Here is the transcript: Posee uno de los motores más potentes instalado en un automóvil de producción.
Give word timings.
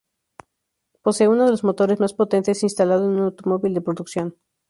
Posee 1.03 1.27
uno 1.27 1.45
de 1.45 1.51
los 1.51 1.63
motores 1.63 1.99
más 1.99 2.15
potentes 2.15 2.63
instalado 2.63 3.03
en 3.05 3.11
un 3.19 3.25
automóvil 3.25 3.75
de 3.75 3.81
producción. 3.81 4.35